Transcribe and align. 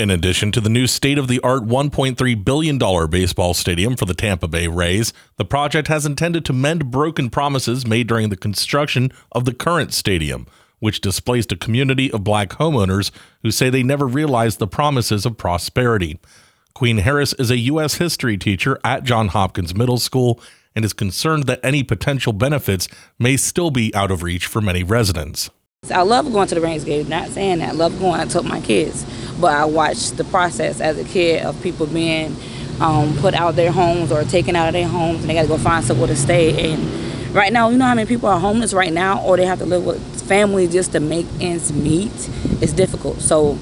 In 0.00 0.08
addition 0.08 0.50
to 0.52 0.62
the 0.62 0.70
new 0.70 0.86
state 0.86 1.18
of 1.18 1.28
the 1.28 1.40
art 1.40 1.64
$1.3 1.64 2.42
billion 2.42 2.78
baseball 3.10 3.52
stadium 3.52 3.96
for 3.96 4.06
the 4.06 4.14
Tampa 4.14 4.48
Bay 4.48 4.66
Rays, 4.66 5.12
the 5.36 5.44
project 5.44 5.88
has 5.88 6.06
intended 6.06 6.42
to 6.46 6.54
mend 6.54 6.90
broken 6.90 7.28
promises 7.28 7.86
made 7.86 8.06
during 8.06 8.30
the 8.30 8.36
construction 8.38 9.12
of 9.32 9.44
the 9.44 9.52
current 9.52 9.92
stadium, 9.92 10.46
which 10.78 11.02
displaced 11.02 11.52
a 11.52 11.56
community 11.56 12.10
of 12.12 12.24
black 12.24 12.48
homeowners 12.52 13.10
who 13.42 13.50
say 13.50 13.68
they 13.68 13.82
never 13.82 14.06
realized 14.06 14.58
the 14.58 14.66
promises 14.66 15.26
of 15.26 15.36
prosperity. 15.36 16.18
Queen 16.72 16.96
Harris 16.96 17.34
is 17.34 17.50
a 17.50 17.58
U.S. 17.58 17.96
history 17.96 18.38
teacher 18.38 18.80
at 18.82 19.04
John 19.04 19.28
Hopkins 19.28 19.74
Middle 19.74 19.98
School 19.98 20.40
and 20.74 20.82
is 20.82 20.94
concerned 20.94 21.44
that 21.44 21.60
any 21.62 21.82
potential 21.82 22.32
benefits 22.32 22.88
may 23.18 23.36
still 23.36 23.70
be 23.70 23.94
out 23.94 24.10
of 24.10 24.22
reach 24.22 24.46
for 24.46 24.62
many 24.62 24.82
residents. 24.82 25.50
I 25.94 26.02
love 26.02 26.32
going 26.32 26.48
to 26.48 26.54
the 26.54 26.62
Rays 26.62 26.84
game, 26.84 27.06
not 27.10 27.28
saying 27.28 27.58
that. 27.58 27.70
I 27.70 27.72
love 27.72 27.98
going, 27.98 28.18
I 28.18 28.24
took 28.24 28.46
my 28.46 28.62
kids. 28.62 29.04
But 29.40 29.52
I 29.54 29.64
watched 29.64 30.16
the 30.16 30.24
process 30.24 30.80
as 30.80 30.98
a 30.98 31.04
kid 31.04 31.44
of 31.44 31.60
people 31.62 31.86
being 31.86 32.36
um, 32.80 33.16
put 33.18 33.34
out 33.34 33.50
of 33.50 33.56
their 33.56 33.72
homes 33.72 34.10
or 34.10 34.24
taken 34.24 34.56
out 34.56 34.68
of 34.68 34.72
their 34.72 34.88
homes 34.88 35.20
and 35.20 35.30
they 35.30 35.34
got 35.34 35.42
to 35.42 35.48
go 35.48 35.58
find 35.58 35.84
somewhere 35.84 36.08
to 36.08 36.16
stay. 36.16 36.72
And 36.72 37.34
right 37.34 37.52
now, 37.52 37.68
you 37.68 37.78
know 37.78 37.84
how 37.84 37.94
many 37.94 38.08
people 38.08 38.28
are 38.28 38.40
homeless 38.40 38.72
right 38.72 38.92
now 38.92 39.22
or 39.22 39.36
they 39.36 39.46
have 39.46 39.58
to 39.58 39.66
live 39.66 39.84
with 39.84 40.22
family 40.26 40.66
just 40.66 40.92
to 40.92 41.00
make 41.00 41.26
ends 41.40 41.72
meet? 41.72 42.12
It's 42.60 42.72
difficult. 42.72 43.20
So 43.20 43.58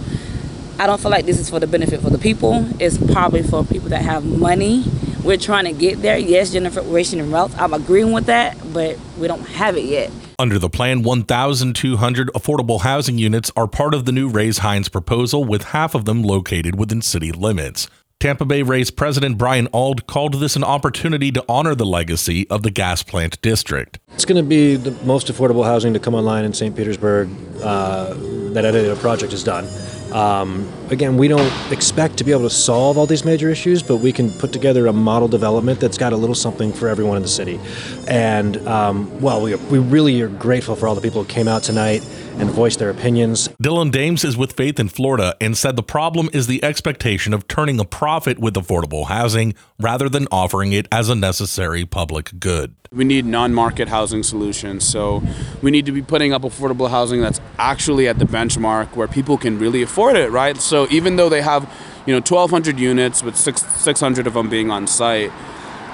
I 0.78 0.86
don't 0.86 1.00
feel 1.00 1.10
like 1.10 1.26
this 1.26 1.38
is 1.40 1.50
for 1.50 1.58
the 1.58 1.66
benefit 1.66 2.00
for 2.00 2.10
the 2.10 2.18
people. 2.18 2.66
It's 2.80 2.98
probably 3.12 3.42
for 3.42 3.64
people 3.64 3.88
that 3.88 4.02
have 4.02 4.24
money. 4.24 4.84
We're 5.24 5.36
trying 5.36 5.64
to 5.64 5.72
get 5.72 6.00
there. 6.00 6.16
Yes, 6.16 6.52
generation 6.52 7.20
and 7.20 7.32
wealth. 7.32 7.58
I'm 7.58 7.74
agreeing 7.74 8.12
with 8.12 8.26
that, 8.26 8.56
but 8.72 8.98
we 9.18 9.26
don't 9.26 9.46
have 9.48 9.76
it 9.76 9.84
yet. 9.84 10.10
Under 10.38 10.58
the 10.58 10.70
plan, 10.70 11.02
1,200 11.02 12.28
affordable 12.28 12.82
housing 12.82 13.18
units 13.18 13.50
are 13.56 13.66
part 13.66 13.94
of 13.94 14.04
the 14.04 14.12
new 14.12 14.28
Rays 14.28 14.58
Hines 14.58 14.88
proposal, 14.88 15.44
with 15.44 15.64
half 15.64 15.94
of 15.94 16.04
them 16.04 16.22
located 16.22 16.78
within 16.78 17.02
city 17.02 17.32
limits. 17.32 17.88
Tampa 18.20 18.44
Bay 18.44 18.62
Rays 18.62 18.90
President 18.90 19.38
Brian 19.38 19.68
Auld 19.72 20.08
called 20.08 20.34
this 20.34 20.56
an 20.56 20.64
opportunity 20.64 21.30
to 21.30 21.44
honor 21.48 21.76
the 21.76 21.86
legacy 21.86 22.48
of 22.50 22.64
the 22.64 22.70
gas 22.70 23.02
plant 23.02 23.40
district. 23.42 24.00
It's 24.12 24.24
going 24.24 24.42
to 24.42 24.48
be 24.48 24.74
the 24.74 24.90
most 25.04 25.28
affordable 25.28 25.64
housing 25.64 25.92
to 25.92 26.00
come 26.00 26.16
online 26.16 26.44
in 26.44 26.52
St. 26.52 26.76
Petersburg 26.76 27.28
uh, 27.62 28.14
that 28.54 28.64
any 28.64 28.92
project 28.96 29.30
has 29.30 29.44
done. 29.44 29.68
Um, 30.12 30.70
again, 30.90 31.16
we 31.16 31.28
don't 31.28 31.52
expect 31.72 32.18
to 32.18 32.24
be 32.24 32.32
able 32.32 32.42
to 32.42 32.50
solve 32.50 32.96
all 32.96 33.06
these 33.06 33.24
major 33.24 33.50
issues, 33.50 33.82
but 33.82 33.96
we 33.96 34.12
can 34.12 34.30
put 34.30 34.52
together 34.52 34.86
a 34.86 34.92
model 34.92 35.28
development 35.28 35.80
that's 35.80 35.98
got 35.98 36.12
a 36.12 36.16
little 36.16 36.34
something 36.34 36.72
for 36.72 36.88
everyone 36.88 37.16
in 37.16 37.22
the 37.22 37.28
city. 37.28 37.60
And 38.08 38.56
um, 38.66 39.20
well, 39.20 39.42
we, 39.42 39.54
we 39.54 39.78
really 39.78 40.20
are 40.22 40.28
grateful 40.28 40.76
for 40.76 40.88
all 40.88 40.94
the 40.94 41.00
people 41.00 41.22
who 41.22 41.28
came 41.28 41.48
out 41.48 41.62
tonight 41.62 42.02
and 42.40 42.50
voiced 42.50 42.78
their 42.78 42.90
opinions. 42.90 43.48
Dylan 43.62 43.90
Dames 43.90 44.24
is 44.24 44.36
with 44.36 44.52
Faith 44.52 44.78
in 44.78 44.88
Florida 44.88 45.36
and 45.40 45.56
said 45.56 45.76
the 45.76 45.82
problem 45.82 46.30
is 46.32 46.46
the 46.46 46.62
expectation 46.62 47.34
of 47.34 47.48
turning 47.48 47.80
a 47.80 47.84
profit 47.84 48.38
with 48.38 48.54
affordable 48.54 49.06
housing 49.06 49.54
rather 49.78 50.08
than 50.08 50.26
offering 50.30 50.72
it 50.72 50.86
as 50.92 51.08
a 51.08 51.14
necessary 51.14 51.84
public 51.84 52.30
good. 52.38 52.74
We 52.90 53.04
need 53.04 53.26
non 53.26 53.52
market 53.52 53.88
housing 53.88 54.22
solutions. 54.22 54.86
So 54.86 55.22
we 55.60 55.70
need 55.70 55.84
to 55.86 55.92
be 55.92 56.00
putting 56.00 56.32
up 56.32 56.42
affordable 56.42 56.88
housing 56.88 57.20
that's 57.20 57.40
actually 57.58 58.08
at 58.08 58.18
the 58.18 58.24
benchmark 58.24 58.96
where 58.96 59.08
people 59.08 59.36
can 59.36 59.58
really 59.58 59.82
afford 59.82 59.97
it, 60.16 60.30
right? 60.30 60.56
So 60.56 60.86
even 60.90 61.16
though 61.16 61.28
they 61.28 61.42
have, 61.42 61.62
you 62.06 62.12
know, 62.12 62.20
1,200 62.20 62.78
units 62.78 63.22
with 63.22 63.36
six, 63.36 63.62
600 63.62 64.26
of 64.26 64.34
them 64.34 64.48
being 64.48 64.70
on 64.70 64.86
site, 64.86 65.32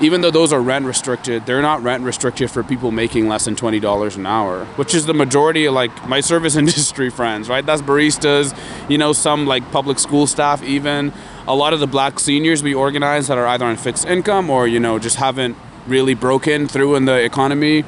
even 0.00 0.20
though 0.22 0.30
those 0.30 0.52
are 0.52 0.60
rent 0.60 0.86
restricted, 0.86 1.46
they're 1.46 1.62
not 1.62 1.82
rent 1.82 2.02
restricted 2.02 2.50
for 2.50 2.62
people 2.64 2.90
making 2.90 3.28
less 3.28 3.44
than 3.44 3.54
twenty 3.54 3.78
dollars 3.78 4.16
an 4.16 4.26
hour, 4.26 4.64
which 4.76 4.94
is 4.94 5.06
the 5.06 5.14
majority 5.14 5.66
of 5.66 5.74
like 5.74 6.08
my 6.08 6.20
service 6.32 6.56
industry 6.56 7.10
friends, 7.10 7.48
right? 7.48 7.64
That's 7.64 7.82
baristas, 7.82 8.58
you 8.90 8.98
know, 8.98 9.12
some 9.12 9.46
like 9.46 9.70
public 9.70 9.98
school 9.98 10.26
staff, 10.26 10.62
even 10.62 11.12
a 11.46 11.54
lot 11.54 11.72
of 11.72 11.80
the 11.80 11.86
black 11.86 12.18
seniors 12.18 12.62
we 12.62 12.74
organize 12.74 13.28
that 13.28 13.38
are 13.38 13.46
either 13.46 13.64
on 13.64 13.76
fixed 13.76 14.06
income 14.06 14.50
or 14.50 14.66
you 14.66 14.80
know 14.80 14.98
just 14.98 15.16
haven't 15.16 15.56
really 15.86 16.14
broken 16.14 16.66
through 16.66 16.96
in 16.96 17.04
the 17.04 17.22
economy. 17.22 17.84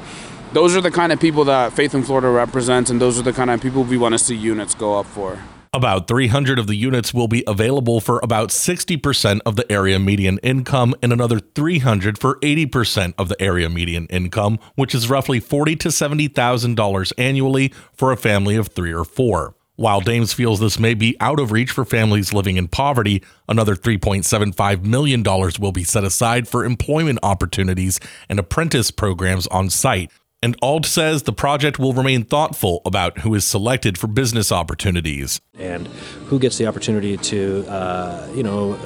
Those 0.53 0.77
are 0.77 0.81
the 0.81 0.91
kind 0.91 1.11
of 1.11 1.19
people 1.19 1.43
that 1.45 1.73
Faith 1.73 1.93
in 1.93 2.03
Florida 2.03 2.29
represents, 2.29 2.89
and 2.89 3.01
those 3.01 3.19
are 3.19 3.23
the 3.23 3.33
kind 3.33 3.49
of 3.49 3.59
people 3.59 3.83
we 3.83 3.97
want 3.97 4.13
to 4.13 4.19
see 4.19 4.35
units 4.35 4.75
go 4.75 4.97
up 4.97 5.05
for. 5.05 5.39
About 5.77 6.07
300 6.07 6.57
of 6.57 6.65
the 6.65 6.73
units 6.73 7.13
will 7.13 7.27
be 7.27 7.43
available 7.45 8.01
for 8.01 8.19
about 8.23 8.49
60% 8.49 9.41
of 9.45 9.57
the 9.57 9.71
area 9.71 9.99
median 9.99 10.39
income 10.39 10.95
and 11.03 11.13
another 11.13 11.39
300 11.39 12.17
for 12.17 12.39
80% 12.39 13.13
of 13.15 13.29
the 13.29 13.39
area 13.39 13.69
median 13.69 14.07
income, 14.07 14.57
which 14.73 14.95
is 14.95 15.07
roughly 15.07 15.39
40 15.39 15.75
to 15.75 15.89
$70,000 15.89 17.13
annually 17.19 17.71
for 17.93 18.11
a 18.11 18.17
family 18.17 18.55
of 18.55 18.69
3 18.69 18.91
or 18.91 19.03
4. 19.03 19.53
While 19.75 20.01
Dames 20.01 20.33
feels 20.33 20.59
this 20.59 20.79
may 20.79 20.95
be 20.95 21.15
out 21.19 21.39
of 21.39 21.51
reach 21.51 21.69
for 21.69 21.85
families 21.85 22.33
living 22.33 22.57
in 22.57 22.69
poverty, 22.69 23.21
another 23.47 23.75
$3.75 23.75 24.83
million 24.83 25.21
will 25.21 25.71
be 25.71 25.83
set 25.83 26.03
aside 26.03 26.47
for 26.47 26.65
employment 26.65 27.19
opportunities 27.21 27.99
and 28.29 28.39
apprentice 28.39 28.89
programs 28.89 29.45
on 29.45 29.69
site. 29.69 30.11
And 30.43 30.55
Auld 30.61 30.85
says 30.85 31.23
the 31.23 31.33
project 31.33 31.79
will 31.79 31.93
remain 31.93 32.23
thoughtful 32.23 32.81
about 32.85 33.19
who 33.19 33.33
is 33.33 33.43
selected 33.43 33.97
for 33.97 34.05
business 34.05 34.51
opportunities 34.51 35.41
and 35.57 35.87
who 36.27 36.37
gets 36.37 36.59
the 36.59 36.67
opportunity 36.67 37.17
to, 37.17 37.65
uh, 37.67 38.29
you 38.35 38.43
know, 38.43 38.77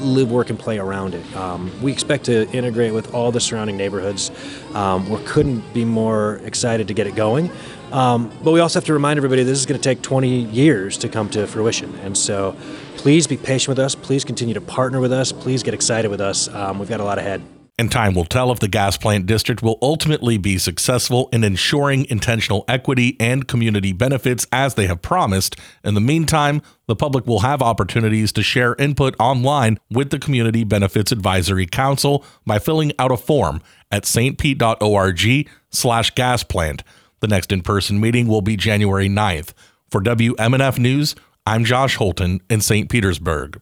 live, 0.00 0.32
work, 0.32 0.50
and 0.50 0.58
play 0.58 0.78
around 0.78 1.14
it. 1.14 1.36
Um, 1.36 1.70
we 1.80 1.92
expect 1.92 2.24
to 2.24 2.50
integrate 2.50 2.92
with 2.92 3.14
all 3.14 3.30
the 3.30 3.38
surrounding 3.38 3.76
neighborhoods. 3.76 4.32
Um, 4.74 5.08
we 5.08 5.22
couldn't 5.22 5.72
be 5.72 5.84
more 5.84 6.40
excited 6.44 6.88
to 6.88 6.94
get 6.94 7.06
it 7.06 7.14
going. 7.14 7.52
Um, 7.92 8.32
but 8.42 8.50
we 8.50 8.58
also 8.58 8.80
have 8.80 8.86
to 8.86 8.92
remind 8.92 9.16
everybody 9.16 9.44
this 9.44 9.58
is 9.58 9.66
going 9.66 9.80
to 9.80 9.82
take 9.82 10.02
20 10.02 10.28
years 10.28 10.98
to 10.98 11.08
come 11.08 11.30
to 11.30 11.46
fruition. 11.46 11.94
And 12.00 12.18
so 12.18 12.56
please 12.96 13.28
be 13.28 13.36
patient 13.36 13.68
with 13.68 13.78
us. 13.78 13.94
Please 13.94 14.24
continue 14.24 14.54
to 14.54 14.60
partner 14.60 14.98
with 14.98 15.12
us. 15.12 15.30
Please 15.30 15.62
get 15.62 15.72
excited 15.72 16.10
with 16.10 16.20
us. 16.20 16.48
Um, 16.48 16.80
we've 16.80 16.88
got 16.88 16.98
a 16.98 17.04
lot 17.04 17.18
ahead. 17.18 17.42
And 17.80 17.90
time 17.90 18.12
will 18.12 18.26
tell 18.26 18.52
if 18.52 18.60
the 18.60 18.68
gas 18.68 18.98
plant 18.98 19.24
district 19.24 19.62
will 19.62 19.78
ultimately 19.80 20.36
be 20.36 20.58
successful 20.58 21.30
in 21.32 21.42
ensuring 21.42 22.04
intentional 22.10 22.62
equity 22.68 23.16
and 23.18 23.48
community 23.48 23.94
benefits 23.94 24.46
as 24.52 24.74
they 24.74 24.86
have 24.86 25.00
promised. 25.00 25.56
In 25.82 25.94
the 25.94 26.00
meantime, 26.02 26.60
the 26.88 26.94
public 26.94 27.26
will 27.26 27.40
have 27.40 27.62
opportunities 27.62 28.32
to 28.32 28.42
share 28.42 28.74
input 28.74 29.14
online 29.18 29.78
with 29.90 30.10
the 30.10 30.18
Community 30.18 30.62
Benefits 30.62 31.10
Advisory 31.10 31.64
Council 31.64 32.22
by 32.44 32.58
filling 32.58 32.92
out 32.98 33.12
a 33.12 33.16
form 33.16 33.62
at 33.90 34.02
stpete.org 34.02 35.48
slash 35.70 36.10
gas 36.10 36.44
plant. 36.44 36.82
The 37.20 37.28
next 37.28 37.50
in-person 37.50 37.98
meeting 37.98 38.28
will 38.28 38.42
be 38.42 38.58
January 38.58 39.08
9th. 39.08 39.54
For 39.90 40.02
WMNF 40.02 40.78
News, 40.78 41.14
I'm 41.46 41.64
Josh 41.64 41.96
Holton 41.96 42.42
in 42.50 42.60
St. 42.60 42.90
Petersburg. 42.90 43.58